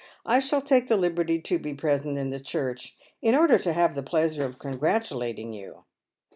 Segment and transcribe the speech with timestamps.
[0.25, 3.91] I shall take the liberty to be present in the church, in order to have
[3.91, 5.83] tlie pleasure of congratulating you.